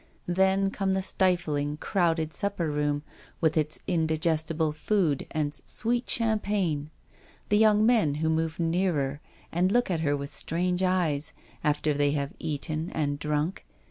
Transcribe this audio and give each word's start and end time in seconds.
Then 0.25 0.71
comes 0.71 0.95
the 0.95 1.03
stifling 1.03 1.77
crowded 1.77 2.33
sup 2.33 2.57
per 2.57 2.65
room, 2.65 3.03
with 3.39 3.55
its 3.55 3.83
indigestible 3.85 4.71
food 4.71 5.27
and 5.29 5.53
sweet 5.67 6.09
champagne; 6.09 6.89
the 7.49 7.57
young 7.59 7.85
men 7.85 8.15
who 8.15 8.27
move 8.27 8.57
nearer 8.59 9.21
and 9.51 9.71
look 9.71 9.91
at 9.91 9.99
her 9.99 10.17
with 10.17 10.33
strange 10.33 10.81
eyes, 10.81 11.33
after 11.63 11.93
they 11.93 12.13
have 12.13 12.33
eaten 12.39 12.89
and 12.95 13.19
drunk. 13.19 13.63